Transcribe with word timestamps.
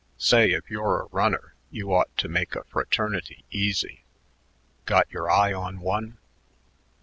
Say, 0.17 0.49
if 0.53 0.67
you're 0.67 0.99
a 1.01 1.05
runner 1.11 1.53
you 1.69 1.93
ought 1.93 2.17
to 2.17 2.27
make 2.27 2.55
a 2.55 2.63
fraternity 2.63 3.45
easy. 3.51 4.03
Got 4.85 5.07
your 5.11 5.29
eye 5.29 5.53
on 5.53 5.79
one?" 5.79 6.17